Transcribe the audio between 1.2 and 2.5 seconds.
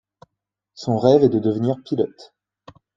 est de devenir pilote.